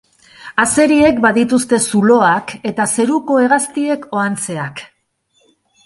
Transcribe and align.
Azeriek 0.61 1.19
badituzte 1.25 1.79
zuloak 1.91 2.55
eta 2.73 2.89
zeruko 2.95 3.39
hegaztiek 3.45 4.13
ohantzeak. 4.19 4.87